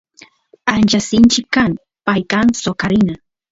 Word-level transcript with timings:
ancha 0.73 0.99
sinchi 1.09 1.41
kan 1.53 1.71
pay 2.05 2.21
kan 2.31 2.47
soqarina 2.63 3.13